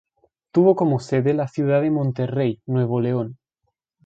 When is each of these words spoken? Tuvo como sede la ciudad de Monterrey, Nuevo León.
Tuvo 0.51 0.75
como 0.75 0.99
sede 0.99 1.35
la 1.35 1.47
ciudad 1.47 1.79
de 1.83 1.91
Monterrey, 1.91 2.59
Nuevo 2.65 3.01
León. 3.01 3.37